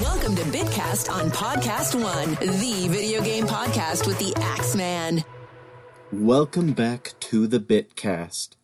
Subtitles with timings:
[0.00, 5.24] Welcome to Bitcast on Podcast One, the video game podcast with the Axeman.
[6.10, 8.56] Welcome back to the Bitcast.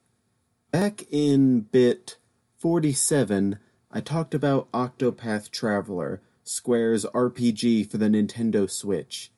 [0.71, 2.17] Back in bit
[2.57, 3.59] 47,
[3.91, 9.31] I talked about Octopath Traveler, Square's RPG for the Nintendo Switch.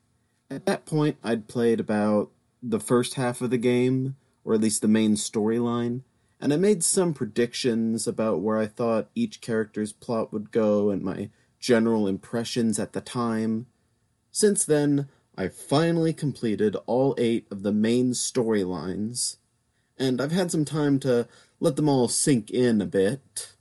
[0.48, 2.30] At that point, I'd played about
[2.62, 6.02] the first half of the game, or at least the main storyline,
[6.40, 11.02] and I made some predictions about where I thought each character's plot would go and
[11.02, 13.66] my general impressions at the time.
[14.30, 19.36] Since then, I've finally completed all eight of the main storylines,
[19.96, 21.28] and I've had some time to
[21.60, 23.54] let them all sink in a bit.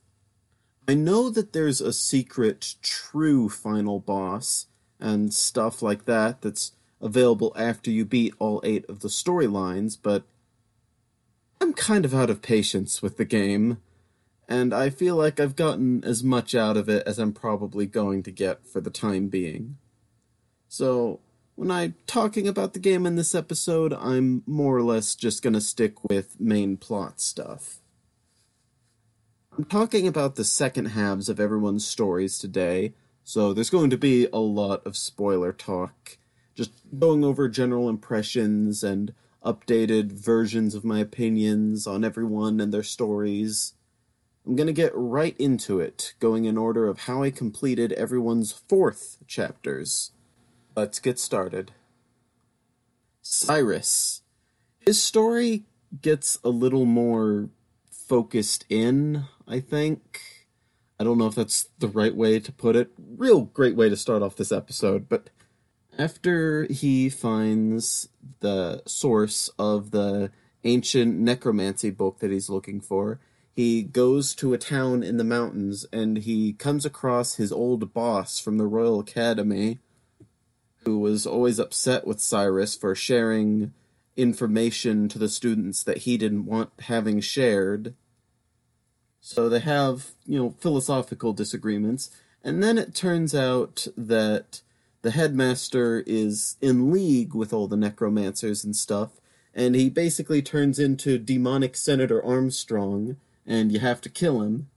[0.88, 4.68] I know that there's a secret, true final boss
[5.00, 6.72] and stuff like that that's
[7.02, 10.24] available after you beat all eight of the storylines, but
[11.60, 13.82] I'm kind of out of patience with the game,
[14.48, 18.24] and I feel like I've gotten as much out of it as I'm probably going
[18.24, 19.78] to get for the time being.
[20.70, 21.20] So,
[21.56, 25.62] when I'm talking about the game in this episode, I'm more or less just gonna
[25.62, 27.80] stick with main plot stuff.
[29.58, 32.94] I'm talking about the second halves of everyone's stories today,
[33.24, 36.20] so there's going to be a lot of spoiler talk.
[36.54, 42.84] Just going over general impressions and updated versions of my opinions on everyone and their
[42.84, 43.74] stories.
[44.48, 48.54] I'm going to get right into it, going in order of how I completed everyone's
[48.54, 50.12] fourth chapters.
[50.74, 51.74] Let's get started.
[53.22, 54.22] Cyrus.
[54.80, 55.66] His story
[56.02, 57.50] gets a little more
[57.92, 60.22] focused in, I think.
[60.98, 62.92] I don't know if that's the right way to put it.
[62.98, 65.30] Real great way to start off this episode, but
[66.00, 68.08] after he finds
[68.40, 70.32] the source of the
[70.64, 73.20] ancient necromancy book that he's looking for,
[73.58, 78.38] he goes to a town in the mountains and he comes across his old boss
[78.38, 79.80] from the Royal Academy,
[80.86, 83.74] who was always upset with Cyrus for sharing
[84.16, 87.96] information to the students that he didn't want having shared.
[89.22, 92.12] So they have, you know, philosophical disagreements.
[92.44, 94.62] And then it turns out that
[95.02, 99.20] the headmaster is in league with all the necromancers and stuff,
[99.52, 104.70] and he basically turns into demonic Senator Armstrong, and you have to kill him.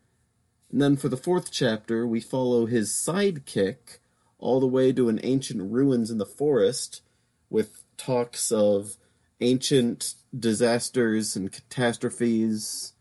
[0.71, 3.99] And then for the fourth chapter, we follow his sidekick
[4.39, 7.03] all the way to an ancient ruins in the forest
[7.51, 8.97] with talks of
[9.41, 12.93] ancient disasters and catastrophes,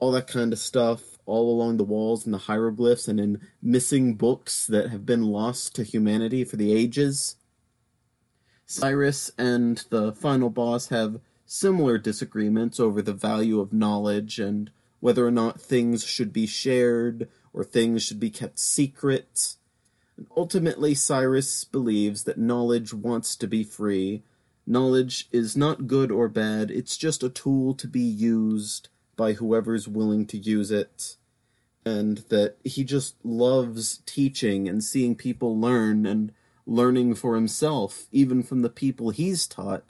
[0.00, 4.14] all that kind of stuff all along the walls and the hieroglyphs and in missing
[4.14, 7.36] books that have been lost to humanity for the ages.
[8.64, 15.26] Cyrus and the final boss have similar disagreements over the value of knowledge and whether
[15.26, 19.54] or not things should be shared or things should be kept secret.
[20.16, 24.22] And ultimately, Cyrus believes that knowledge wants to be free.
[24.66, 29.88] Knowledge is not good or bad, it's just a tool to be used by whoever's
[29.88, 31.16] willing to use it
[31.88, 36.32] and that he just loves teaching and seeing people learn and
[36.66, 39.84] learning for himself, even from the people he's taught.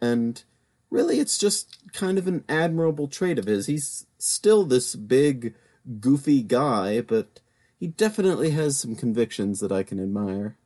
[0.00, 0.42] And
[0.90, 3.66] really, it's just kind of an admirable trait of his.
[3.66, 5.54] He's still this big,
[6.00, 7.40] goofy guy, but
[7.78, 10.56] he definitely has some convictions that I can admire.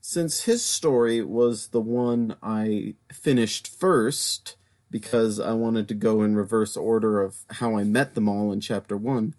[0.00, 4.56] Since his story was the one I finished first,
[4.94, 8.60] because I wanted to go in reverse order of how I met them all in
[8.60, 9.34] chapter 1.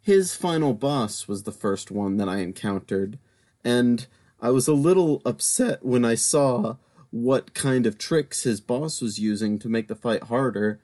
[0.00, 3.18] His final boss was the first one that I encountered,
[3.64, 4.06] and
[4.40, 6.76] I was a little upset when I saw
[7.14, 10.80] what kind of tricks his boss was using to make the fight harder.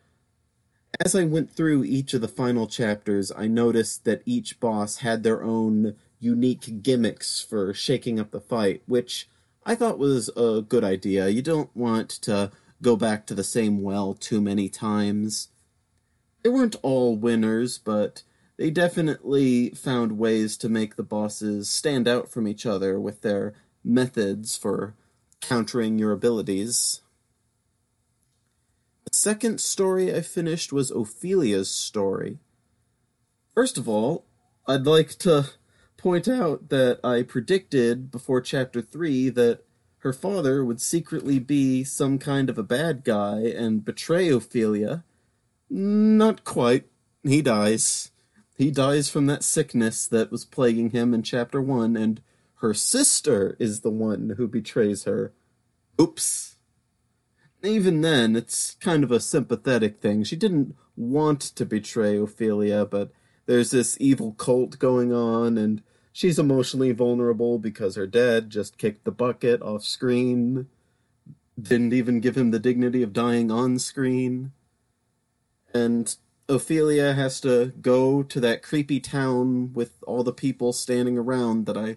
[1.04, 5.24] As I went through each of the final chapters, I noticed that each boss had
[5.24, 9.28] their own unique gimmicks for shaking up the fight, which
[9.66, 11.28] I thought was a good idea.
[11.28, 15.48] You don't want to go back to the same well too many times.
[16.44, 18.22] They weren't all winners, but
[18.56, 23.54] they definitely found ways to make the bosses stand out from each other with their
[23.82, 24.94] methods for
[25.40, 27.00] countering your abilities.
[29.04, 32.38] The second story I finished was Ophilia's story.
[33.54, 34.24] First of all,
[34.68, 35.50] I'd like to
[35.96, 39.64] point out that I predicted before chapter 3 that
[39.98, 45.04] her father would secretly be some kind of a bad guy and betray Ophilia.
[45.68, 46.86] Not quite.
[47.22, 48.10] He dies.
[48.56, 52.22] He dies from that sickness that was plaguing him in chapter 1, and
[52.60, 55.32] her sister is the one who betrays her.
[56.00, 56.56] Oops.
[57.62, 60.24] Even then, it's kind of a sympathetic thing.
[60.24, 63.12] She didn't want to betray Ophilia, but
[63.46, 69.04] there's this evil cult going on, and she's emotionally vulnerable because her dad just kicked
[69.04, 70.68] the bucket off screen,
[71.60, 74.52] didn't even give him the dignity of dying on screen.
[75.72, 76.14] And
[76.46, 81.78] Ophilia has to go to that creepy town with all the people standing around that
[81.78, 81.96] I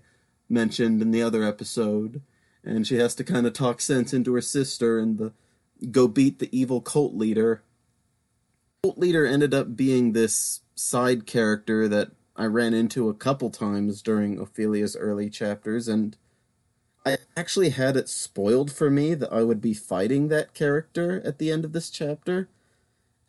[0.54, 2.22] mentioned in the other episode,
[2.64, 5.34] and she has to kind of talk sense into her sister and the
[5.92, 7.64] go beat the evil cult leader.
[8.84, 14.02] Cult leader ended up being this side character that I ran into a couple times
[14.02, 16.18] during Ophilia's early chapters, and
[17.06, 21.38] I actually had it spoiled for me that I would be fighting that character at
[21.38, 22.48] the end of this chapter.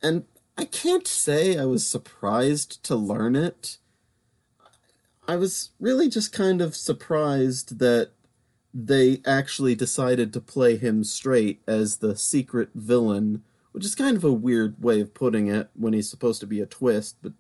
[0.03, 0.25] And
[0.57, 3.79] I can't say I was surprised to learn it.
[5.27, 8.11] I was really just kind of surprised that
[8.75, 13.43] they actually decided to play him straight as the secret villain,
[13.73, 16.61] which is kind of a weird way of putting it when he's supposed to be
[16.61, 17.33] a twist, but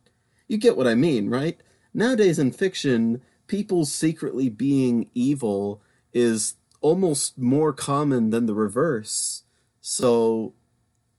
[0.48, 1.60] you get what I mean, right?
[1.92, 5.82] Nowadays in fiction, people secretly being evil
[6.12, 9.42] is almost more common than the reverse.
[9.80, 10.54] So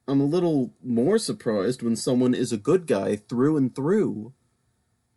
[0.07, 4.33] I'm a little more surprised when someone is a good guy through and through.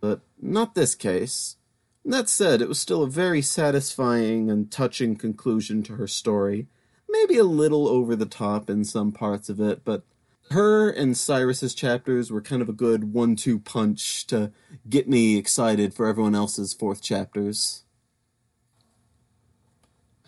[0.01, 1.57] But not this case.
[2.05, 6.69] That said, it was still a very satisfying and touching conclusion to her story.
[7.09, 10.05] Maybe a little over the top in some parts of it, but
[10.51, 14.53] her and Cyrus's chapters were kind of a good one two punch to
[14.89, 17.83] get me excited for everyone else's fourth chapters.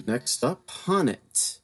[0.07, 1.61] Next up, H'aanit.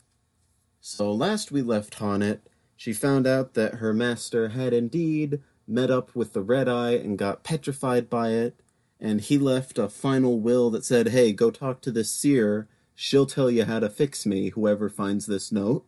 [0.81, 2.41] So last we left H'aanit,
[2.77, 7.19] she found out that her master had indeed met up with the Red Eye and
[7.19, 8.61] got petrified by it,
[9.01, 12.69] and he left a final will that said, Hey, go talk to this seer.
[12.95, 15.85] She'll tell you how to fix me, whoever finds this note.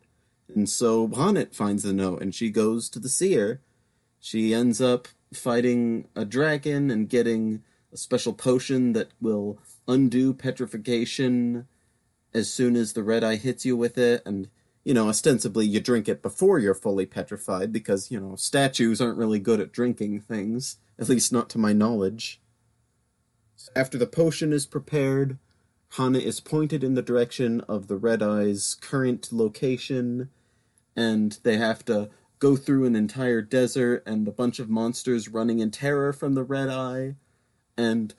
[0.55, 3.61] And so H'aanit finds the note and she goes to the seer.
[4.21, 11.67] She ends up fighting a dragon and getting a special potion that will undo petrification
[12.35, 14.23] as soon as the red eye hits you with it.
[14.27, 14.49] And,
[14.89, 19.19] you know, ostensibly you drink it before you're fully petrified because, you know, statues aren't
[19.19, 22.41] really good at drinking things, at least not to my knowledge.
[23.77, 25.37] After the potion is prepared,
[25.93, 30.31] H'aanit is pointed in the direction of the Red Eye's current location,
[30.97, 32.09] and they have to
[32.39, 36.45] go through an entire desert and a bunch of monsters running in terror from the
[36.45, 37.17] Red Eye.
[37.77, 38.15] And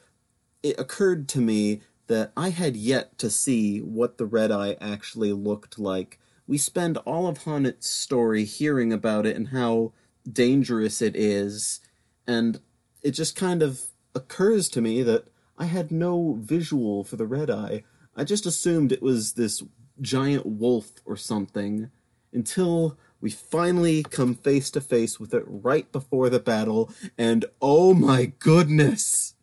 [0.62, 5.34] it occurred to me that I had yet to see what the Red Eye actually
[5.34, 6.20] looked like.
[6.50, 9.94] We spend all of H'aanit's story hearing about it and how
[10.28, 11.80] dangerous it is,
[12.26, 12.60] and
[13.04, 13.82] it just kind of
[14.16, 15.26] occurs to me that
[15.60, 17.84] I had no visual for the red eye.
[18.16, 19.62] I just assumed it was this
[20.02, 21.92] giant wolf or something
[22.34, 27.94] until we finally come face to face with it right before the battle, and oh
[27.94, 29.36] my goodness!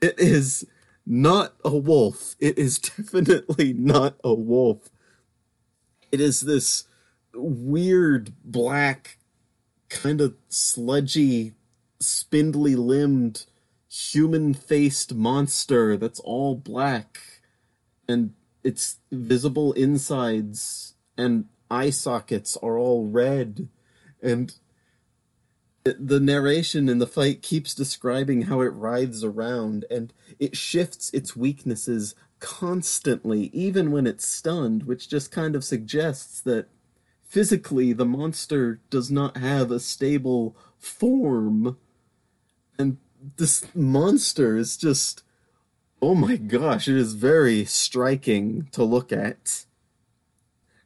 [0.00, 0.66] It is
[1.06, 2.34] not a wolf.
[2.40, 4.90] It is definitely not a wolf.
[6.12, 6.84] It is this
[7.34, 9.16] weird black,
[9.88, 11.54] kind of sludgy,
[11.98, 13.46] spindly limbed
[13.88, 17.20] human faced monster that's all black
[18.08, 18.32] and
[18.64, 23.68] its visible insides and eye sockets are all red
[24.22, 24.54] and
[25.84, 31.36] the narration in the fight keeps describing how it writhes around and it shifts its
[31.36, 36.68] weaknesses constantly even when it's stunned which just kind of suggests that
[37.32, 41.78] physically the monster does not have a stable form.
[42.78, 42.98] And
[43.38, 45.22] this monster is just
[46.02, 49.64] oh my gosh it is very striking to look at.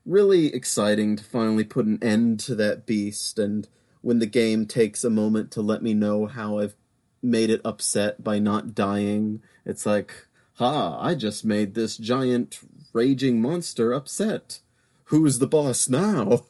[0.05, 3.67] Really exciting to finally put an end to that beast and
[4.03, 6.77] when the game takes a moment to let me know how i've
[7.21, 10.26] made it upset by not dying it's like
[10.57, 12.61] ha i just made this giant
[12.93, 14.61] raging monster upset
[15.05, 16.47] who's the boss now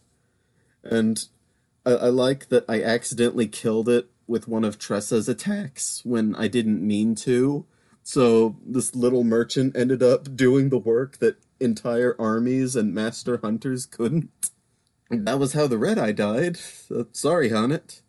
[0.82, 1.26] and
[1.84, 6.48] I, I like that i accidentally killed it with one of Tressa's attacks when I
[6.48, 7.64] didn't mean to.
[8.02, 13.86] So this little merchant ended up doing the work that entire armies and master hunters
[13.86, 14.50] couldn't.
[15.10, 16.56] That was how the Red Eye died.
[16.56, 18.02] So, sorry, H'aanit.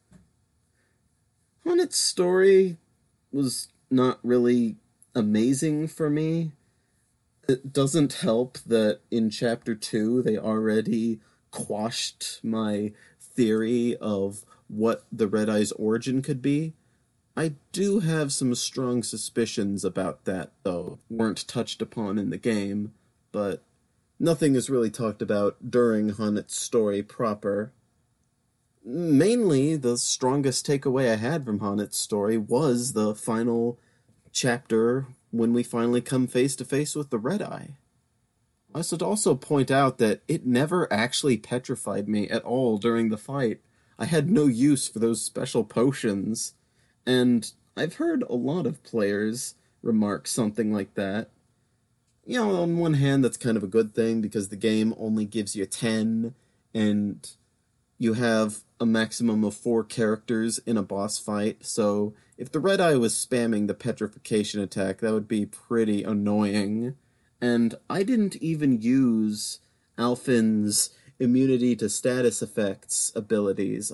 [1.66, 2.78] H'aanit's story
[3.32, 4.78] was not really
[5.16, 6.52] amazing for me.
[7.48, 11.20] It doesn't help that in chapter 2 they already
[11.52, 16.74] quashed my theory of what the Red Eye's origin could be.
[17.38, 22.94] I do have some strong suspicions about that, though, weren't touched upon in the game,
[23.32, 23.64] but
[24.20, 27.72] nothing is really talked about during H'aanit's story proper.
[28.84, 33.78] mainly the strongest takeaway I had from H'aanit's story was the final
[34.38, 37.78] chapter when we finally come face to face with the Red Eye.
[38.74, 43.18] I should also point out that it never actually petrified me at all during the
[43.18, 43.60] fight.
[43.98, 46.54] I had no use for those special potions,
[47.04, 51.30] and I've heard a lot of players remark something like that.
[52.24, 55.26] You know, on one hand, that's kind of a good thing because the game only
[55.26, 56.36] gives you 10,
[56.76, 57.28] and
[57.98, 62.80] you have a maximum of four characters in a boss fight, so if the Red
[62.80, 66.96] Eye was spamming the petrification attack, that would be pretty annoying.
[67.42, 69.60] And I didn't even use
[69.98, 73.92] Alfyn's immunity to status effects abilities.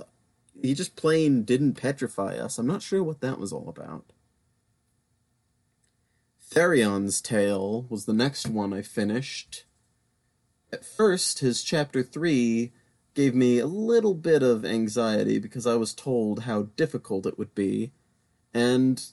[0.61, 2.57] He just plain didn't petrify us.
[2.57, 4.05] I'm not sure what that was all about.
[6.41, 9.63] Therion's Tale was the next one I finished.
[10.71, 12.71] At first, his chapter 3
[13.13, 17.53] gave me a little bit of anxiety because I was told how difficult it would
[17.53, 17.91] be,
[18.53, 19.03] and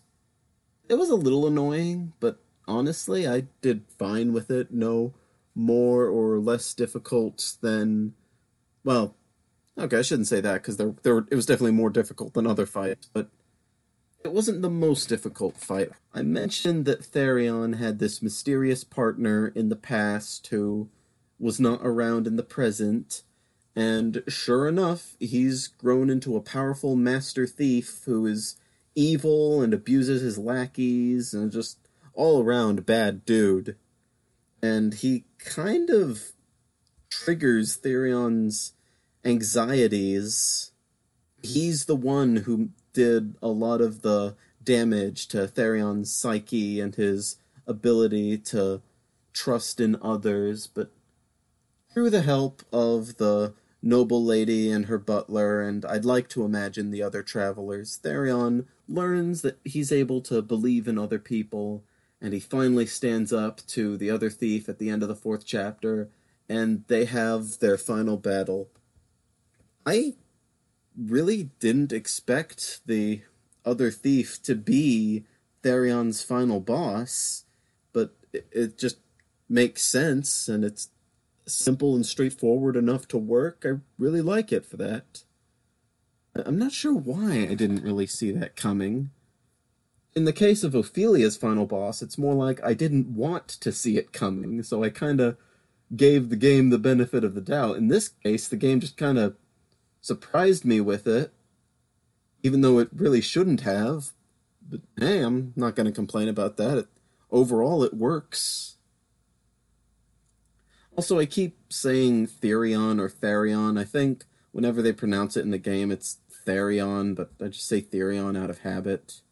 [0.88, 4.73] it was a little annoying, but honestly, I did fine with it.
[4.73, 5.14] No
[5.54, 8.14] more or less difficult than,
[8.85, 9.14] well,
[9.76, 12.66] okay, I shouldn't say that because there, there, it was definitely more difficult than other
[12.66, 13.28] fights, but
[14.25, 15.90] it wasn't the most difficult fight.
[16.14, 20.88] I mentioned that Therion had this mysterious partner in the past who
[21.38, 23.23] was not around in the present,
[23.76, 28.56] and sure enough, he's grown into a powerful master thief who is
[28.94, 31.78] evil and abuses his lackeys and just
[32.14, 33.76] all around bad dude.
[34.62, 36.32] And he kind of
[37.08, 38.74] triggers Therion's
[39.24, 40.72] anxieties.
[41.42, 47.36] He's the one who did a lot of the damage to Therion's psyche and his
[47.66, 48.82] ability to
[49.32, 50.90] trust in others, but
[51.92, 56.90] through the help of the noble lady and her butler, and I'd like to imagine
[56.90, 61.84] the other travelers, Therion learns that he's able to believe in other people,
[62.20, 65.44] and he finally stands up to the other thief at the end of the fourth
[65.44, 66.10] chapter,
[66.49, 68.68] and they have their final battle.
[69.87, 70.14] I
[70.96, 73.22] really didn't expect the
[73.64, 75.25] other thief to be
[75.62, 77.44] Therion's final boss,
[77.92, 78.99] but it, it just
[79.49, 80.90] makes sense, and it's
[81.52, 83.64] simple and straightforward enough to work.
[83.66, 85.25] I really like it for that.
[86.35, 89.11] I'm not sure why I didn't really see that coming.
[90.14, 93.97] In the case of Ophilia's final boss, it's more like I didn't want to see
[93.97, 95.37] it coming, so I kind of
[95.95, 97.76] gave the game the benefit of the doubt.
[97.76, 99.37] In this case, the game just kind of
[100.00, 101.33] surprised me with it,
[102.42, 104.11] even though it really shouldn't have.
[104.69, 106.78] But hey, I'm not going to complain about that.
[106.78, 106.87] It,
[107.30, 108.76] overall, it works.
[111.00, 113.80] Also, I keep saying Therion or Therion.
[113.80, 117.80] I think whenever they pronounce it in the game, it's Therion, but I just say
[117.80, 119.23] Therion out of habit.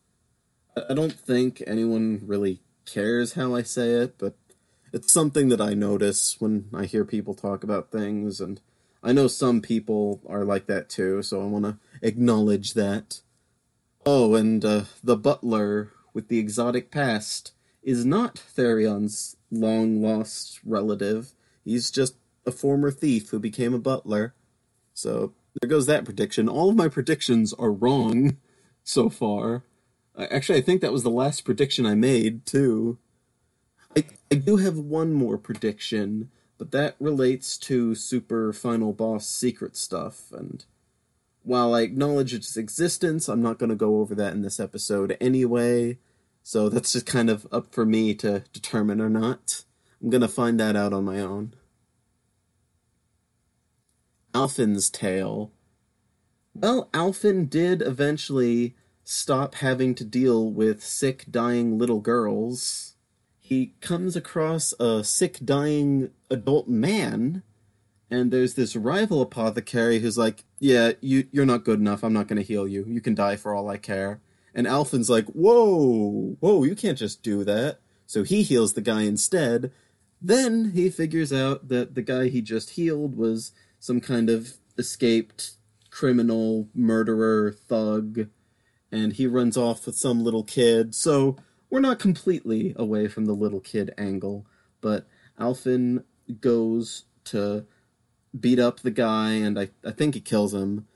[0.89, 4.35] I don't think anyone really cares how I say it, but
[4.95, 8.63] it's something that I notice when I hear people talk about things, and
[9.03, 13.21] I know some people are like that too, so I want to acknowledge that.
[14.07, 21.35] Oh, and uh, the butler with the exotic past is not Therion's long lost relative.
[21.69, 24.35] He's just a former thief who became a butler.
[24.95, 26.49] So there goes that prediction.
[26.49, 28.39] All of my predictions are wrong
[28.85, 29.65] so far.
[30.19, 32.99] Actually, I think that was the last prediction I made, too.
[33.97, 39.77] I, I do have one more prediction, but that relates to Super Final Boss secret
[39.77, 40.65] stuff, and
[41.43, 45.17] while I acknowledge its existence, I'm not going to go over that in this episode
[45.21, 45.99] anyway,
[46.43, 49.65] so that's just kind of up for me to determine or not.
[50.03, 51.55] I'm going to find that out on my own.
[54.35, 55.53] Alfyn's tale.
[56.55, 62.95] Well, Alfyn did eventually stop having to deal with sick, dying little girls.
[63.39, 67.43] He comes across a sick, dying adult man,
[68.11, 72.03] and there's this rival apothecary who's like, "Yeah, you you're not good enough.
[72.03, 72.85] I'm not going to heal you.
[72.87, 74.21] You can die for all I care."
[74.55, 79.03] And Alfyn's like, "Whoa, whoa, you can't just do that." So he heals the guy
[79.03, 79.71] instead.
[80.21, 85.53] Then he figures out that the guy he just healed was some kind of escaped
[85.91, 88.29] criminal, murderer, thug,
[88.91, 90.95] and he runs off with some little kid.
[90.95, 91.37] So
[91.71, 94.47] we're not completely away from the little kid angle,
[94.81, 95.07] but
[95.39, 96.05] Alfyn
[96.41, 97.67] goes to
[98.39, 100.87] beat up the guy, and I, I think he kills him.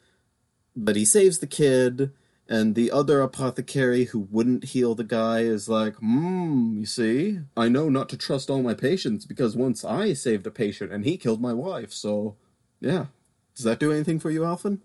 [0.74, 2.12] But he saves the kid,
[2.48, 7.68] and the other apothecary who wouldn't heal the guy is like, hmm, you see, I
[7.68, 11.16] know not to trust all my patients because once I saved a patient and he
[11.16, 12.36] killed my wife, so
[12.82, 13.06] yeah.
[13.54, 14.80] Does that do anything for you, Alfyn?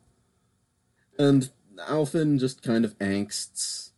[1.18, 1.50] And
[1.90, 3.92] Alfyn just kind of angsts.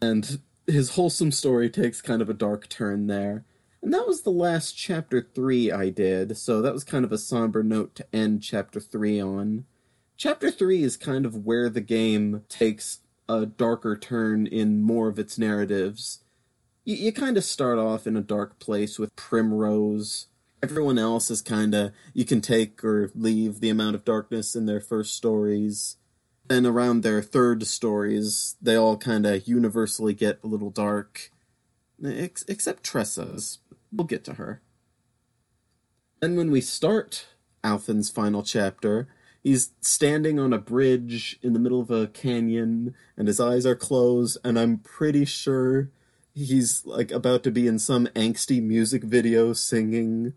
[0.00, 3.44] And his wholesome story takes kind of a dark turn there.
[3.82, 7.18] And that was the last chapter 3 I did, so that was kind of a
[7.18, 9.64] somber note to end chapter 3 on.
[10.16, 15.18] Chapter 3 is kind of where the game takes a darker turn in more of
[15.18, 16.24] its narratives.
[16.84, 20.26] You, you kind of start off in a dark place with Primrose.
[20.62, 24.66] Everyone else is kind of, you can take or leave the amount of darkness in
[24.66, 25.96] their first stories.
[26.48, 31.30] Then around their third stories, they all kind of universally get a little dark.
[32.04, 33.58] Ex- except Tressa's.
[33.92, 34.60] We'll get to her.
[36.20, 37.26] Then when we start
[37.64, 39.08] Alfyn's final chapter,
[39.42, 43.74] he's standing on a bridge in the middle of a canyon and his eyes are
[43.74, 45.90] closed and i'm pretty sure
[46.34, 50.34] he's like about to be in some angsty music video singing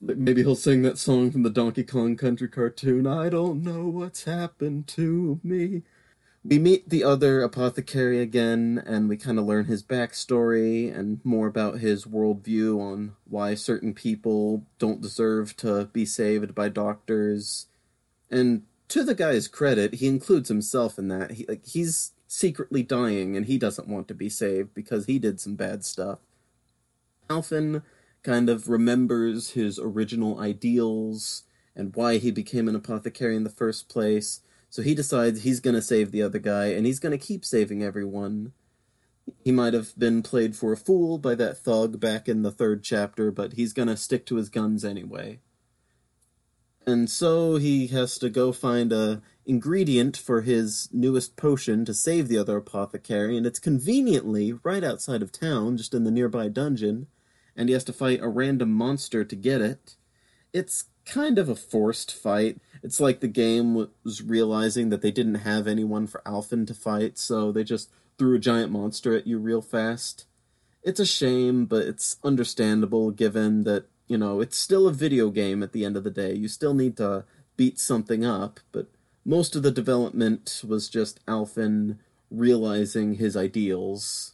[0.00, 4.24] maybe he'll sing that song from the donkey kong country cartoon i don't know what's
[4.24, 5.82] happened to me
[6.42, 11.46] we meet the other apothecary again and we kind of learn his backstory and more
[11.46, 17.66] about his worldview on why certain people don't deserve to be saved by doctors
[18.30, 21.32] and to the guy's credit, he includes himself in that.
[21.32, 25.40] He like he's secretly dying and he doesn't want to be saved because he did
[25.40, 26.18] some bad stuff.
[27.28, 27.82] Alfyn
[28.22, 33.88] kind of remembers his original ideals and why he became an apothecary in the first
[33.88, 34.40] place.
[34.68, 37.44] So he decides he's going to save the other guy and he's going to keep
[37.44, 38.52] saving everyone.
[39.42, 42.82] He might have been played for a fool by that thug back in the third
[42.82, 45.40] chapter, but he's going to stick to his guns anyway
[46.86, 52.28] and so he has to go find a ingredient for his newest potion to save
[52.28, 57.06] the other apothecary and it's conveniently right outside of town just in the nearby dungeon
[57.60, 59.94] and he has to fight a random monster to get it
[60.52, 65.36] it's kind of a forced fight it's like the game was realizing that they didn't
[65.36, 69.38] have anyone for Alfyn to fight so they just threw a giant monster at you
[69.38, 70.24] real fast
[70.82, 75.62] it's a shame but it's understandable given that you know, it's still a video game
[75.62, 76.34] at the end of the day.
[76.34, 77.24] You still need to
[77.56, 78.88] beat something up, but
[79.24, 84.32] most of the development was just Alfyn realizing his ideals.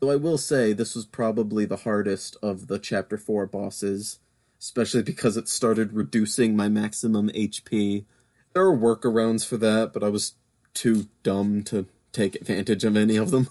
[0.00, 4.18] Though I will say this was probably the hardest of the chapter 4 bosses,
[4.58, 8.06] especially because it started reducing my maximum HP.
[8.54, 10.34] There are workarounds for that, but I was
[10.72, 13.48] too dumb to take advantage of any of them.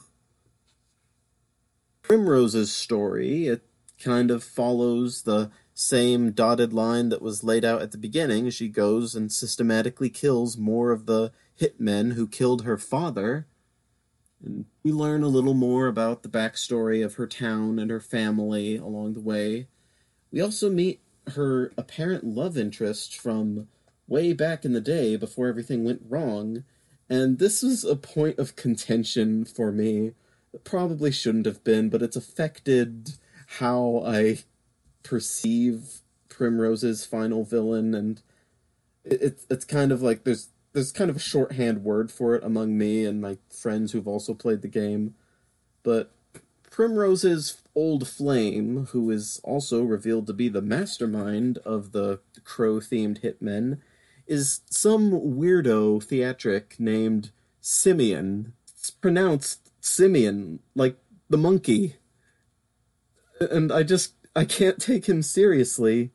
[2.02, 3.62] Primrose's story, it
[4.04, 8.50] kind of follows the same dotted line that was laid out at the beginning.
[8.50, 11.32] She goes and systematically kills more of the
[11.62, 13.46] hitmen who killed her father.
[14.44, 18.78] And we learn a little more about the backstory of her town and her family
[18.78, 19.68] along the way.
[20.32, 21.02] We also meet
[21.34, 23.68] her apparent love interest from
[24.08, 26.64] way back in the day before everything went wrong.
[27.10, 30.14] And this is a point of contention for me.
[30.54, 33.14] It probably shouldn't have been, but it's affected
[33.58, 34.40] how I
[35.04, 38.22] perceive Primrose's final villain, and
[39.04, 42.78] it's it's kind of like there's there's kind of a shorthand word for it among
[42.78, 45.16] me and my friends who've also played the game,
[45.84, 46.12] but
[46.70, 53.22] Primrose's old flame, who is also revealed to be the mastermind of the crow themed
[53.22, 53.80] hitmen,
[54.28, 58.54] is some weirdo theatric named Simeon.
[58.70, 60.98] It's pronounced Simeon, like
[61.30, 61.96] the monkey
[63.40, 66.12] and I just I can't take him seriously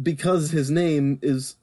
[0.00, 1.56] because his name is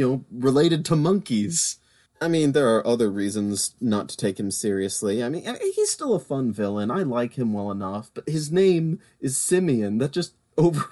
[0.00, 1.76] you know related to monkeys.
[2.22, 5.22] I mean, there are other reasons not to take him seriously.
[5.22, 6.90] I mean, he's still a fun villain.
[6.90, 9.98] I like him well enough, but his name is Simeon.
[9.98, 10.86] That just over.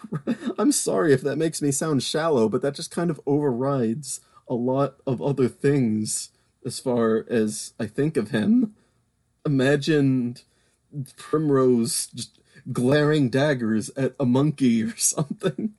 [0.58, 4.54] I'm sorry if that makes me sound shallow, but that just kind of overrides a
[4.54, 6.30] lot of other things
[6.64, 8.74] as far as I think of him.
[9.46, 10.36] Imagine
[11.16, 12.30] Primrose
[12.72, 15.74] glaring daggers at a monkey or something.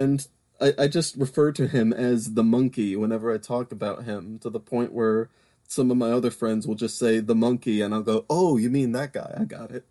[0.00, 0.26] And
[0.60, 4.50] I, I just refer to him as the monkey whenever I talk about him, to
[4.50, 5.28] the point where
[5.66, 8.70] some of my other friends will just say the monkey, and I'll go, "Oh, you
[8.70, 9.36] mean that guy?
[9.38, 9.84] I got it."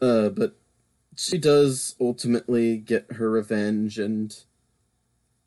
[0.00, 0.56] Uh, but
[1.16, 4.36] she does ultimately get her revenge, and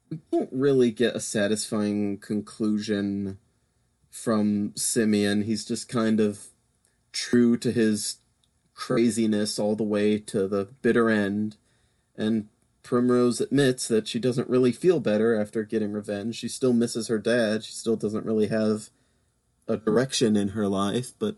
[0.09, 3.37] we don't really get a satisfying conclusion
[4.09, 5.43] from Simeon.
[5.43, 6.47] He's just kind of
[7.11, 8.17] true to his
[8.73, 11.57] craziness all the way to the bitter end.
[12.17, 12.47] And
[12.83, 16.35] Primrose admits that she doesn't really feel better after getting revenge.
[16.35, 17.63] She still misses her dad.
[17.63, 18.89] She still doesn't really have
[19.67, 21.35] a direction in her life, but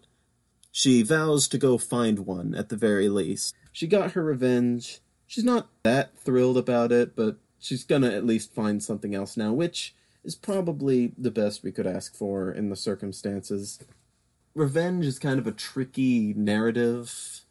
[0.72, 3.56] she vows to go find one at the very least.
[3.72, 5.00] She got her revenge.
[5.28, 9.52] She's not that thrilled about it, but she's gonna at least find something else now,
[9.52, 13.80] which is probably the best we could ask for in the circumstances.
[14.54, 17.42] Revenge is kind of a tricky narrative.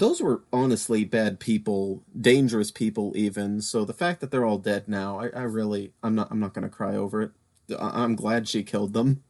[0.00, 3.60] Those were honestly bad people, dangerous people even.
[3.60, 6.54] So the fact that they're all dead now, I, I really, I'm not, I'm not
[6.54, 7.32] gonna cry over it.
[7.78, 9.22] I, I'm glad she killed them.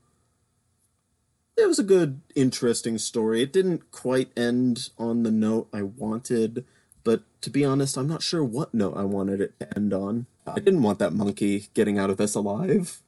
[1.56, 3.42] It was a good, interesting story.
[3.42, 6.64] It didn't quite end on the note I wanted,
[7.02, 10.26] but to be honest, I'm not sure what note I wanted it to end on.
[10.46, 13.02] I didn't want that monkey getting out of this alive.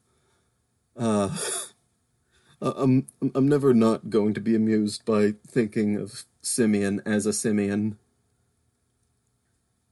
[0.96, 1.36] Uh,
[2.60, 7.96] I'm I'm never not going to be amused by thinking of Simeon as a Simeon.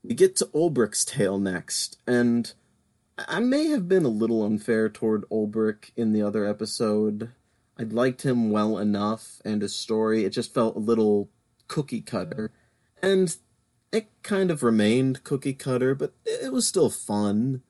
[0.03, 2.53] We get to Olberic's tale next, and
[3.17, 7.31] I may have been a little unfair toward Olberic in the other episode.
[7.79, 11.29] I liked him well enough, and his story, it just felt a little
[11.67, 12.51] cookie cutter.
[13.01, 13.35] And
[13.91, 17.61] it kind of remained cookie cutter, but it was still fun.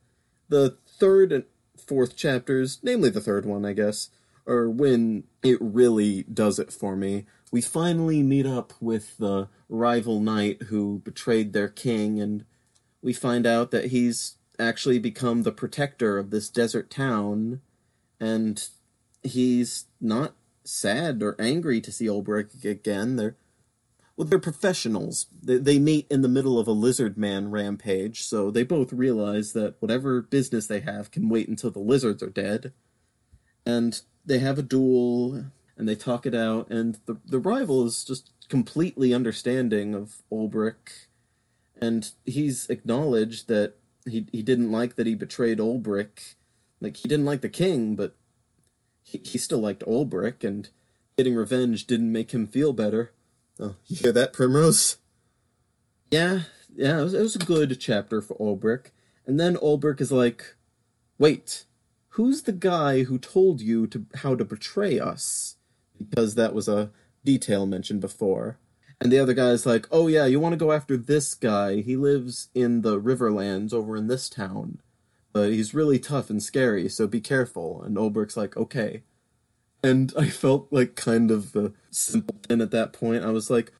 [0.49, 1.45] The third and
[1.77, 4.09] fourth chapters, namely the third one, I guess,
[4.51, 7.25] are when it really does it for me.
[7.51, 12.45] We finally meet up with the rival knight who betrayed their king, and
[13.01, 17.61] we find out that he's actually become the protector of this desert town,
[18.19, 18.67] and
[19.23, 23.15] he's not sad or angry to see Olberic again.
[23.15, 23.35] They're
[24.17, 25.27] well, they're professionals.
[25.41, 29.53] They, they meet in the middle of a lizard man rampage, so they both realize
[29.53, 32.73] that whatever business they have can wait until the lizards are dead.
[33.65, 33.99] And
[34.31, 35.43] they have a duel,
[35.75, 41.07] and they talk it out, and the, the rival is just completely understanding of Olberic,
[41.81, 43.73] and he's acknowledged that
[44.07, 46.35] he, he didn't like that he betrayed Olberic.
[46.79, 48.15] Like, he didn't like the king, but
[49.03, 50.69] he, he still liked Olberic, and
[51.17, 53.11] getting revenge didn't make him feel better.
[53.59, 54.95] Oh, you hear that, Primrose?
[56.09, 58.91] Yeah, yeah, it was, it was a good chapter for Olberic.
[59.25, 60.55] And then Olberic is like,
[61.17, 61.65] wait,
[62.11, 65.57] who's the guy who told you to how to betray us?
[65.97, 66.91] Because that was a
[67.23, 68.57] detail mentioned before.
[68.99, 71.81] And the other guy's like, oh yeah, you want to go after this guy.
[71.81, 74.79] He lives in the Riverlands over in this town.
[75.33, 77.81] But he's really tough and scary, so be careful.
[77.81, 79.03] And Olberic's like, okay.
[79.83, 83.23] And I felt like kind of a simpleton at that point.
[83.23, 83.71] I was like,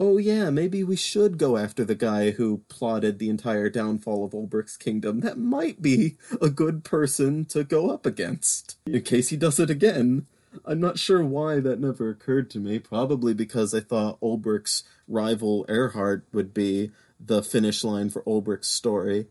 [0.00, 4.32] oh yeah, maybe we should go after the guy who plotted the entire downfall of
[4.32, 5.20] Olberic's kingdom.
[5.20, 9.68] That might be a good person to go up against, in case he does it
[9.68, 10.26] again.
[10.64, 12.78] I'm not sure why that never occurred to me.
[12.78, 19.28] Probably because I thought Olberic's rival Erhardt would be the finish line for Olberic's story.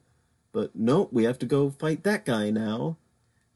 [0.53, 2.97] But no, we have to go fight that guy now.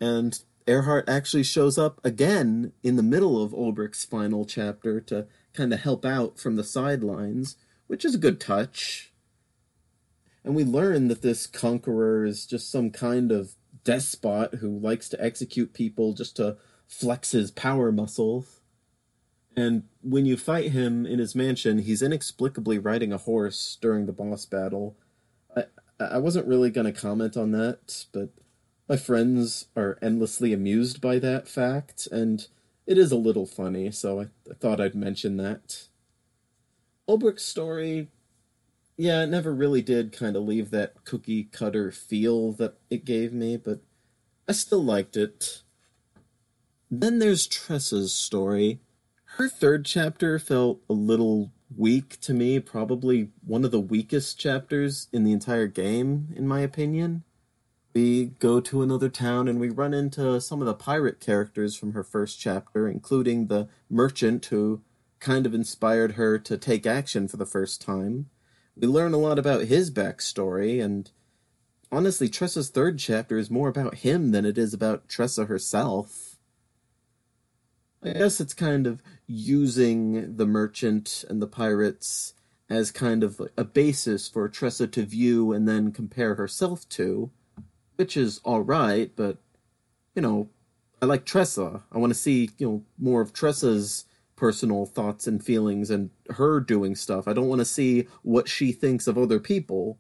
[0.02, 5.74] And Erhardt actually shows up again in the middle of Olberic's final chapter to kind
[5.74, 9.12] of help out from the sidelines, which is a good touch.
[10.44, 15.24] And we learn that this conqueror is just some kind of despot who likes to
[15.24, 18.62] execute people just to flex his power muscles.
[19.56, 24.14] And when you fight him in his mansion, he's inexplicably riding a horse during the
[24.14, 24.98] boss battle.
[25.56, 25.66] I
[26.00, 28.30] I wasn't really going to comment on that, but
[28.90, 32.48] my friends are endlessly amused by that fact, and
[32.86, 35.88] it is a little funny, so I, I thought I'd mention that.
[37.08, 38.10] Olberic's story,
[38.98, 43.34] yeah, it never really did kind of leave that cookie cutter feel that it gave
[43.34, 43.80] me, but
[44.48, 45.64] I still liked it.
[46.90, 48.80] Then there's Tressa's story.
[49.38, 55.08] Her third chapter felt a little weak to me, probably one of the weakest chapters
[55.12, 57.24] in the entire game, in my opinion
[57.94, 61.94] we go to another town and we run into some of the pirate characters from
[61.94, 64.82] her first chapter, including the merchant who
[65.20, 68.30] kind of inspired her to take action for the first time.
[68.76, 71.12] We learn a lot about his backstory, and
[71.92, 76.38] honestly, Tressa's third chapter is more about him than it is about Tressa herself.
[78.04, 82.34] I guess it's kind of using the merchant and the pirates
[82.70, 87.32] as kind of a basis for Tressa to view and then compare herself to
[88.04, 89.38] which is all right, but
[90.14, 90.50] you know,
[91.02, 91.84] I like Tressa.
[91.90, 94.04] I want to see you know more of Tressa's
[94.36, 97.30] personal thoughts and feelings and her doing stuff.
[97.30, 100.00] I don't want to see what she thinks of other people.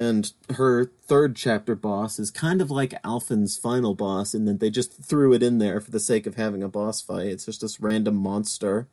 [0.00, 4.70] And her third chapter boss is kind of like Alfyn's final boss in that they
[4.70, 7.26] just threw it in there for the sake of having a boss fight.
[7.26, 8.88] It's just this random monster.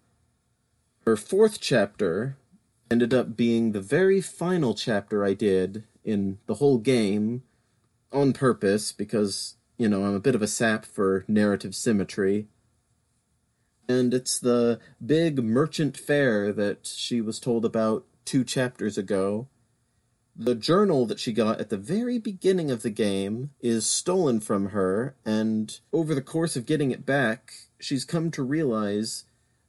[1.05, 2.35] Her fourth chapter
[2.91, 7.43] ended up being the very final chapter I did in the whole game
[8.11, 12.47] on purpose because, you know, I'm a bit of a sap for narrative symmetry.
[13.87, 19.47] And it's the big merchant fair that she was told about two chapters ago.
[20.35, 24.67] The journal that she got at the very beginning of the game is stolen from
[24.67, 29.25] her, and over the course of getting it back, she's come to realize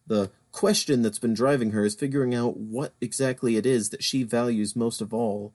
[0.06, 4.22] the question that's been driving her is figuring out what exactly it is that she
[4.22, 5.54] values most of all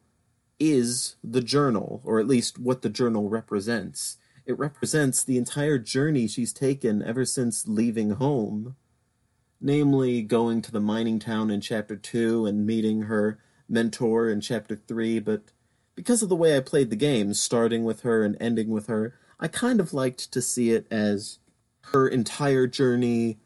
[0.59, 4.17] is the journal, or at least what the journal represents.
[4.45, 8.75] It represents the entire journey she's taken ever since leaving home.
[9.59, 14.79] Namely, going to the mining town in chapter 2 and meeting her mentor in chapter
[14.87, 15.51] 3, but
[15.95, 19.17] because of the way I played the game, starting with her and ending with her,
[19.39, 21.39] I kind of liked to see it as
[21.93, 23.39] her entire journey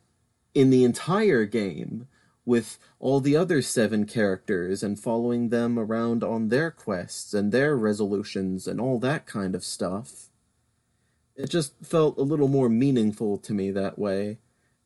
[0.59, 2.05] in the entire game
[2.43, 7.77] with all the other seven characters and following them around on their quests and their
[7.77, 10.27] resolutions and all that kind of stuff.
[11.33, 14.39] It just felt a little more meaningful to me that way,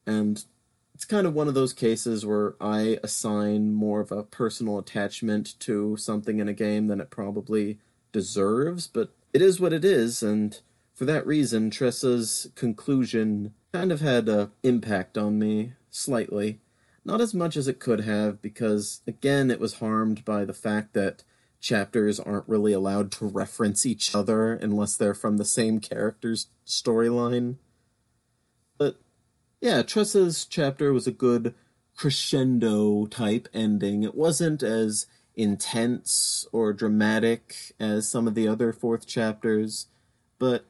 [0.06, 0.46] and
[0.94, 5.60] it's kind of one of those cases where I assign more of a personal attachment
[5.62, 7.80] to something in a game than it probably
[8.12, 10.60] deserves, but it is what it is, and
[10.94, 16.60] for that reason, Tressa's conclusion kind of had an impact on me, slightly.
[17.04, 20.94] Not as much as it could have, because again, it was harmed by the fact
[20.94, 21.24] that
[21.60, 27.56] chapters aren't really allowed to reference each other unless they're from the same character's storyline.
[28.78, 29.00] But
[29.60, 31.56] yeah, Tressa's chapter was a good
[31.96, 34.04] crescendo type ending.
[34.04, 39.88] It wasn't as intense or dramatic as some of the other fourth chapters,
[40.38, 40.66] but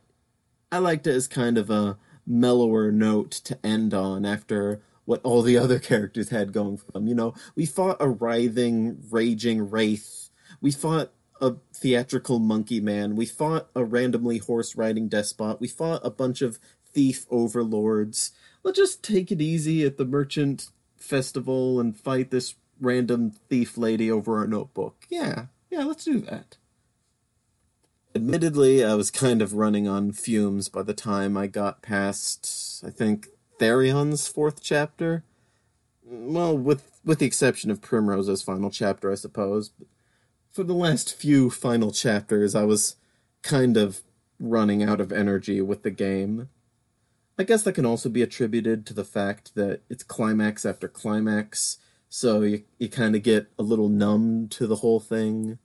[0.71, 5.41] I liked it as kind of a mellower note to end on after what all
[5.41, 7.07] the other characters had going for them.
[7.07, 10.29] You know, we fought a writhing, raging wraith.
[10.61, 13.15] We fought a theatrical monkey man.
[13.15, 15.59] We fought a randomly horse riding despot.
[15.59, 16.59] We fought a bunch of
[16.93, 18.31] thief overlords.
[18.63, 24.09] Let's just take it easy at the merchant festival and fight this random thief lady
[24.09, 25.05] over our notebook.
[25.09, 26.57] Yeah, yeah, let's do that.
[28.15, 32.91] Admittedly, I was kind of running on fumes by the time I got past, I
[32.91, 35.23] think, Therion's fourth chapter.
[36.03, 39.69] Well, with with the exception of Primrose's final chapter, I suppose.
[39.69, 39.87] But
[40.51, 42.97] for the last few final chapters, I was
[43.41, 44.01] kind of
[44.39, 46.49] running out of energy with the game.
[47.37, 51.77] I guess that can also be attributed to the fact that it's climax after climax,
[52.09, 55.57] so you, you kind of get a little numb to the whole thing.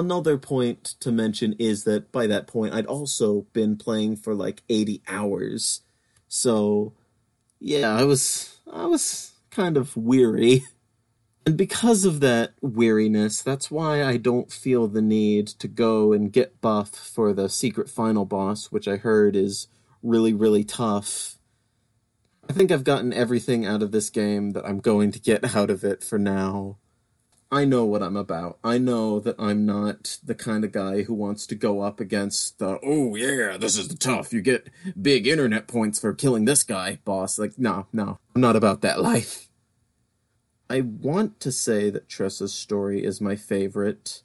[0.00, 4.62] Another point to mention is that by that point, I'd also been playing for like
[4.68, 5.82] 80 hours
[6.32, 6.92] so,
[7.58, 10.64] yeah, I was I was kind of weary.
[11.46, 16.30] And because of that weariness, that's why I don't feel the need to go and
[16.30, 19.66] get buff for the secret final boss, which I heard is
[20.02, 21.38] really, really tough.
[22.46, 25.70] I think I've gotten everything out of this game that I'm going to get out
[25.70, 26.76] of it for now.
[27.52, 28.58] I know what I'm about.
[28.62, 32.60] I know that I'm not the kind of guy who wants to go up against
[32.60, 34.68] the, oh yeah, this is the tough, you get
[35.00, 37.38] big internet points for killing this guy, boss.
[37.38, 39.48] Like, no, no, I'm not about that life.
[40.68, 44.22] I want to say that Tressa's story is my favorite,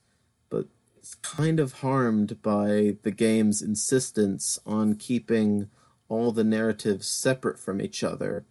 [0.47, 5.69] but it's kind of harmed by the game's insistence on keeping
[6.07, 8.45] all the narratives separate from each other.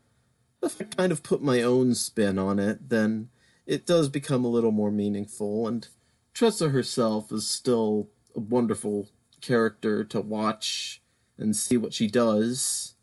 [0.61, 3.29] If I kind of put my own spin on it, then
[3.67, 5.67] it does become a little more meaningful.
[5.69, 5.87] And
[6.33, 9.09] Tressa herself is still a wonderful
[9.41, 11.03] character to watch
[11.39, 12.95] and see what she does.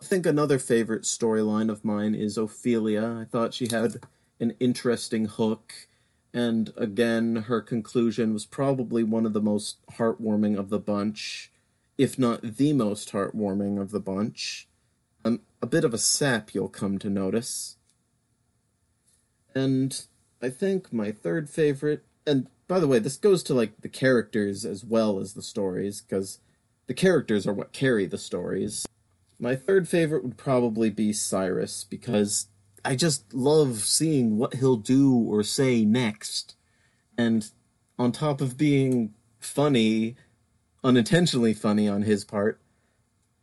[0.00, 3.22] I think another favorite storyline of mine is Ophilia.
[3.22, 4.00] I thought she had
[4.40, 5.72] an interesting hook,
[6.34, 11.52] and again, her conclusion was probably one of the most heartwarming of the bunch,
[11.96, 14.68] if not the most heartwarming of the bunch.
[15.24, 17.76] Um, a bit of a sap, you'll come to notice.
[19.54, 20.00] And
[20.40, 24.64] I think my third favorite, and by the way, this goes to like the characters
[24.64, 26.38] as well as the stories, because
[26.86, 28.86] the characters are what carry the stories.
[29.38, 32.46] My third favorite would probably be Cyrus, because
[32.84, 36.56] I just love seeing what he'll do or say next.
[37.16, 37.48] And
[37.98, 40.16] on top of being funny,
[40.82, 42.60] unintentionally funny on his part,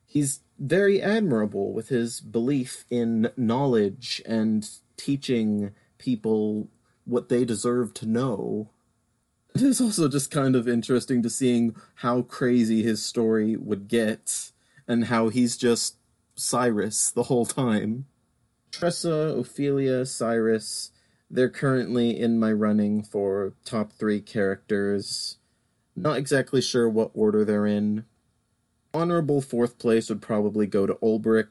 [0.05, 6.69] he's very admirable with his belief in knowledge and teaching people
[7.05, 8.71] what they deserve to know.
[9.53, 14.51] It is also just kind of interesting to seeing how crazy his story would get
[14.87, 15.97] and how he's just
[16.35, 18.05] Cyrus the whole time.
[18.71, 20.91] Tressa, Ophilia, Cyrus,
[21.29, 25.37] they're currently in my running for top three characters.
[25.95, 28.05] Not exactly sure what order they're in.
[28.93, 31.47] Honorable fourth place would probably go to Olberic,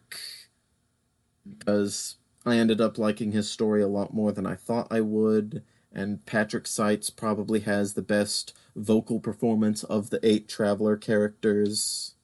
[1.47, 2.17] because
[2.49, 6.25] I ended up liking his story a lot more than I thought I would, and
[6.27, 12.15] Patrick Seitz probably has the best vocal performance of the eight Traveler characters.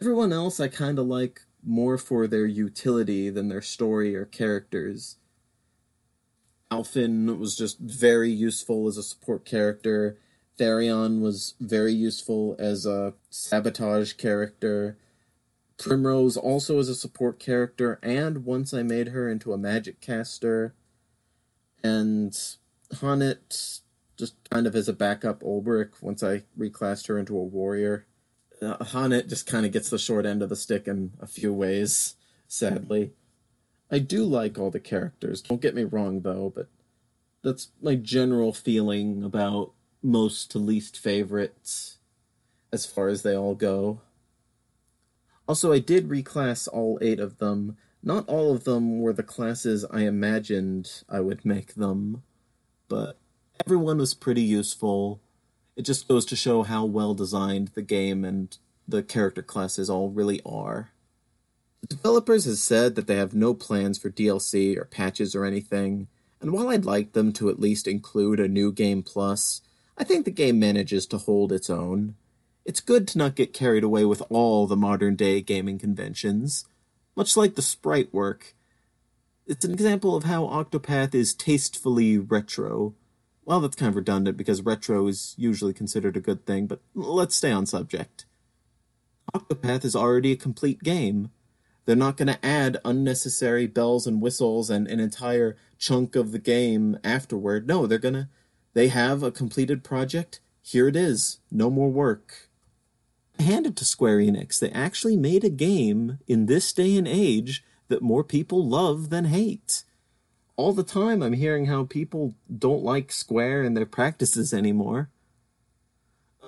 [0.00, 5.16] Everyone else I kind of like more for their utility than their story or characters.
[6.70, 10.16] Alfyn was just very useful as a support character.
[10.58, 14.96] Therion was very useful as a sabotage character.
[15.78, 20.74] Primrose also as a support character, and once I made her into a magic caster.
[21.82, 22.32] And
[22.92, 23.80] H'aanit
[24.16, 28.06] just kind of as a backup Olberic once I reclassed her into a warrior.
[28.60, 31.52] Uh, H'aanit just kind of gets the short end of the stick in a few
[31.52, 32.14] ways,
[32.46, 33.12] sadly.
[33.90, 36.68] I do like all the characters, don't get me wrong though, but
[37.42, 41.98] that's my general feeling about most to least favorites
[42.72, 44.00] as far as they all go.
[45.48, 47.76] Also, I did reclass all eight of them.
[48.02, 52.22] Not all of them were the classes I imagined I would make them,
[52.88, 53.18] but
[53.64, 55.20] everyone was pretty useful.
[55.76, 60.10] It just goes to show how well designed the game and the character classes all
[60.10, 60.90] really are.
[61.80, 66.08] The developers have said that they have no plans for DLC or patches or anything,
[66.40, 69.62] and while I'd like them to at least include a new game plus,
[69.96, 72.16] I think the game manages to hold its own.
[72.64, 76.64] It's good to not get carried away with all the modern day gaming conventions.
[77.16, 78.54] Much like the sprite work,
[79.46, 82.94] it's an example of how Octopath is tastefully retro.
[83.44, 87.34] Well, that's kind of redundant because retro is usually considered a good thing, but let's
[87.34, 88.24] stay on subject.
[89.34, 91.30] Octopath is already a complete game.
[91.84, 96.38] They're not going to add unnecessary bells and whistles and an entire chunk of the
[96.38, 97.66] game afterward.
[97.66, 98.28] No, they're going to.
[98.74, 100.40] They have a completed project.
[100.62, 101.40] Here it is.
[101.50, 102.48] No more work.
[103.42, 104.60] I hand it to Square Enix.
[104.60, 109.24] They actually made a game in this day and age that more people love than
[109.24, 109.82] hate.
[110.54, 115.10] All the time, I'm hearing how people don't like Square and their practices anymore.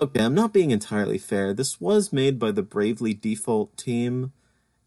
[0.01, 1.53] Okay, I'm not being entirely fair.
[1.53, 4.33] This was made by the Bravely Default team,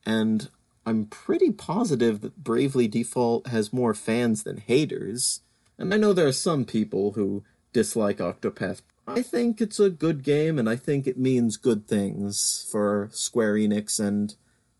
[0.05, 0.49] and
[0.85, 5.41] I'm pretty positive that Bravely Default has more fans than haters.
[5.77, 7.43] And I know there are some people who
[7.77, 8.81] dislike Octopath.
[9.07, 13.53] I think it's a good game, and I think it means good things for Square
[13.53, 14.33] Enix and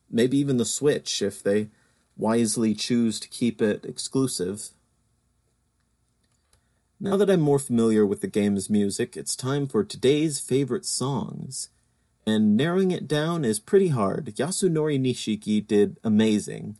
[0.10, 1.68] maybe even the Switch if they
[2.18, 4.70] wisely choose to keep it exclusive.
[7.00, 11.70] Now that I'm more familiar with the game's music, it's time for today's favorite songs.
[12.26, 14.26] And narrowing it down is pretty hard.
[14.38, 16.78] Yasunori Nishiki did amazing.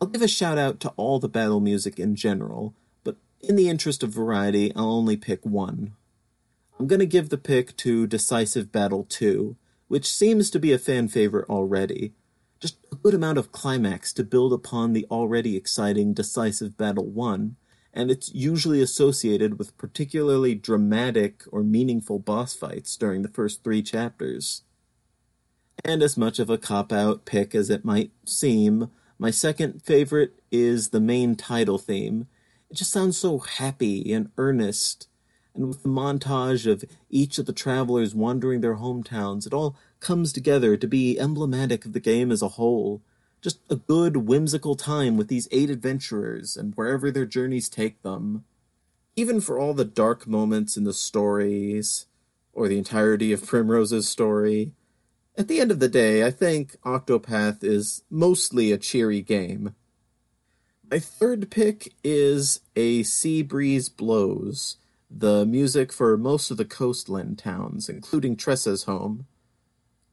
[0.00, 2.74] I'll give a shout out to all the battle music in general,
[3.48, 5.92] in the interest of variety, I'll only pick one.
[6.78, 9.56] I'm gonna give the pick to Decisive Battle 2,
[9.88, 12.12] which seems to be a fan favorite already.
[12.60, 17.56] Just a good amount of climax to build upon the already exciting Decisive Battle 1,
[17.94, 23.82] and it's usually associated with particularly dramatic or meaningful boss fights during the first three
[23.82, 24.62] chapters.
[25.84, 30.40] And as much of a cop out pick as it might seem, my second favorite
[30.50, 32.26] is the main title theme.
[32.70, 35.08] It just sounds so happy and earnest,
[35.54, 40.32] and with the montage of each of the travelers wandering their hometowns, it all comes
[40.32, 43.02] together to be emblematic of the game as a whole
[43.46, 48.44] just a good, whimsical time with these eight adventurers and wherever their journeys take them.
[49.14, 52.06] Even for all the dark moments in the stories,
[52.52, 54.72] or the entirety of Primrose's story,
[55.38, 59.76] at the end of the day, I think Octopath is mostly a cheery game.
[60.88, 64.76] My third pick is A Sea Breeze Blows,
[65.10, 69.26] the music for most of the coastland towns, including Tressa's home.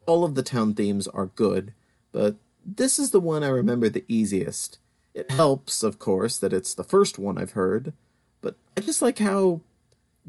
[0.08, 1.74] All of the town themes are good,
[2.12, 4.80] but this is the one I remember the easiest.
[5.14, 7.94] It helps, of course, that it's the first one I've heard,
[8.42, 9.62] but I just like how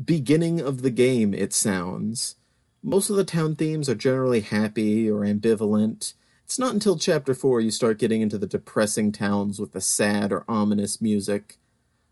[0.03, 2.37] beginning of the game it sounds.
[2.83, 6.13] Most of the town themes are generally happy or ambivalent.
[6.45, 10.33] It's not until chapter 4 you start getting into the depressing towns with the sad
[10.33, 11.57] or ominous music.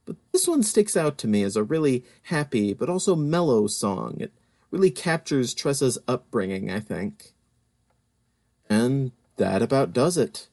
[0.04, 4.16] But this one sticks out to me as a really happy but also mellow song.
[4.18, 4.32] It
[4.70, 7.34] really captures Tressa's upbringing, I think.
[8.68, 10.48] And that about does it.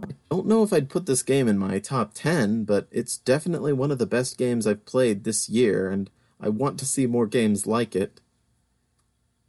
[0.00, 3.72] I don't know if I'd put this game in my top 10, but it's definitely
[3.72, 6.08] one of the best games I've played this year, and
[6.40, 8.20] I want to see more games like it.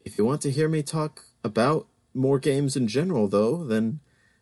[0.04, 4.00] If you want to hear me talk about more games in general, though, then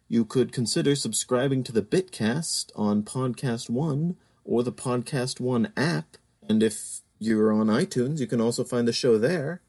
[0.07, 6.17] you could consider subscribing to the Bitcast on Podcast One or the Podcast One app.
[6.47, 9.61] And if you're on iTunes, you can also find the show there.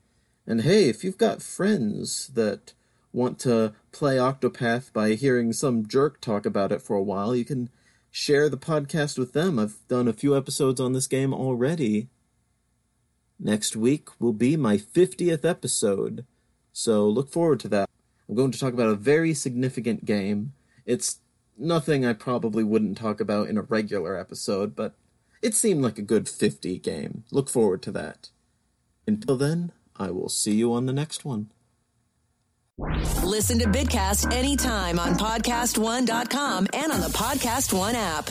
[0.47, 2.73] And hey, if you've got friends that
[3.13, 7.45] want to play Octopath by hearing some jerk talk about it for a while, you
[7.45, 7.69] can
[8.11, 9.59] share the podcast with them.
[9.59, 12.09] I've done a few episodes on this game already.
[13.39, 16.25] Next week will be my 50th episode,
[16.73, 17.89] so look forward to that.
[18.33, 20.55] I'm going to talk about a very significant game.
[20.87, 21.19] It's
[21.59, 24.95] nothing I probably wouldn't talk about in a regular episode, but
[25.43, 27.25] it seemed like a good 50 game.
[27.31, 28.31] Look forward to that.
[29.07, 31.51] Until then, I will see you on the next one.
[33.23, 38.31] Listen to Bitcast anytime on podcast1.com and on the Podcast One app.